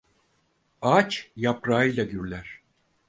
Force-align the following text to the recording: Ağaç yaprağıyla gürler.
Ağaç 0.81 1.31
yaprağıyla 1.35 2.03
gürler. 2.03 2.61